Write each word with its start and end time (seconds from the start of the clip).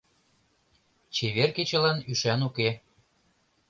Чевер 1.15 1.49
кечылан 1.57 1.97
ӱшан 2.11 2.39
уке 2.47 2.69